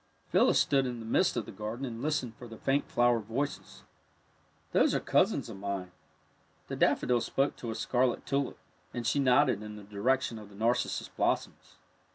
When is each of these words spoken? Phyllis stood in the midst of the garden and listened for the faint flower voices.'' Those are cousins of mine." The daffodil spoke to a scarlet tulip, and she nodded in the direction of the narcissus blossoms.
Phyllis 0.29 0.59
stood 0.59 0.87
in 0.87 0.99
the 0.99 1.05
midst 1.05 1.37
of 1.37 1.45
the 1.45 1.51
garden 1.51 1.85
and 1.85 2.01
listened 2.01 2.33
for 2.35 2.47
the 2.47 2.57
faint 2.57 2.89
flower 2.89 3.19
voices.'' 3.19 3.83
Those 4.73 4.95
are 4.95 4.99
cousins 4.99 5.47
of 5.47 5.57
mine." 5.57 5.91
The 6.69 6.75
daffodil 6.75 7.21
spoke 7.21 7.55
to 7.57 7.69
a 7.69 7.75
scarlet 7.75 8.25
tulip, 8.25 8.57
and 8.95 9.05
she 9.05 9.19
nodded 9.19 9.61
in 9.61 9.75
the 9.75 9.83
direction 9.83 10.39
of 10.39 10.49
the 10.49 10.55
narcissus 10.55 11.09
blossoms. 11.09 11.75